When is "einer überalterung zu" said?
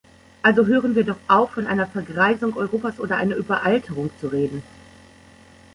3.17-4.29